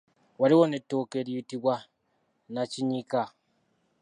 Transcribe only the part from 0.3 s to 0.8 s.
Waliwo